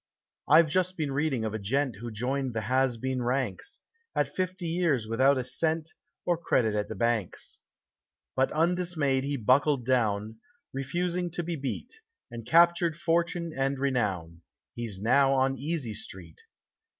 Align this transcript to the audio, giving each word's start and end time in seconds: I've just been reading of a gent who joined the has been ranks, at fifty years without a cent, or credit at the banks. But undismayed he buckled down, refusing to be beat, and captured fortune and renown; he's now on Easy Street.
I've 0.47 0.67
just 0.67 0.97
been 0.97 1.11
reading 1.11 1.45
of 1.45 1.53
a 1.53 1.59
gent 1.59 1.97
who 1.97 2.09
joined 2.09 2.55
the 2.55 2.61
has 2.61 2.97
been 2.97 3.21
ranks, 3.21 3.81
at 4.15 4.35
fifty 4.35 4.65
years 4.65 5.07
without 5.07 5.37
a 5.37 5.43
cent, 5.43 5.91
or 6.25 6.39
credit 6.39 6.73
at 6.73 6.89
the 6.89 6.95
banks. 6.95 7.59
But 8.35 8.51
undismayed 8.51 9.23
he 9.23 9.37
buckled 9.37 9.85
down, 9.85 10.39
refusing 10.73 11.29
to 11.29 11.43
be 11.43 11.55
beat, 11.55 12.01
and 12.31 12.47
captured 12.47 12.97
fortune 12.97 13.53
and 13.55 13.77
renown; 13.77 14.41
he's 14.73 14.99
now 14.99 15.33
on 15.35 15.59
Easy 15.59 15.93
Street. 15.93 16.39